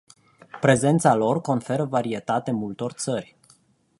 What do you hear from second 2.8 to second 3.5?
țări.